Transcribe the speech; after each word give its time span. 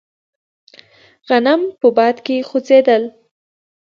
غنم 1.27 1.61
په 1.79 1.87
باد 1.97 2.15
کې 2.25 2.35
خوځېدل. 2.49 3.03